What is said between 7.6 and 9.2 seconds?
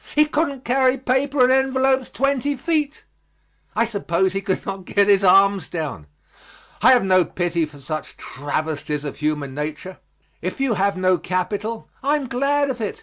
for such travesties of